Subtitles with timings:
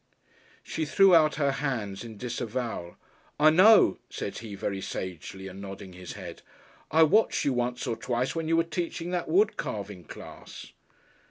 [0.63, 2.97] She threw out her hands in disavowal.
[3.39, 6.41] "I know," said he, very sagely and nodding his head.
[6.89, 10.71] "I watched you once or twice when you were teaching that wood carving class."